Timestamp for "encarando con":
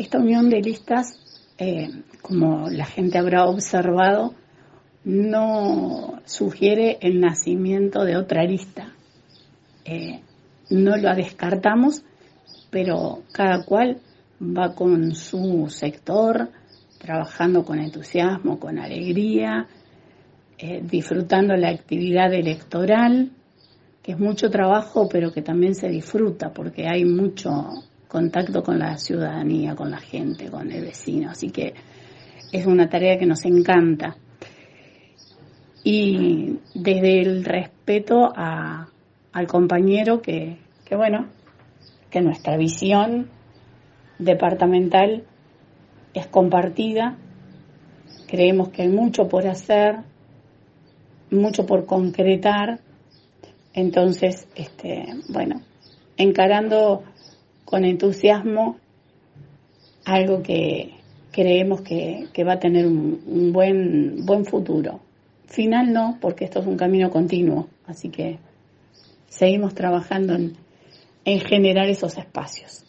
56.16-57.84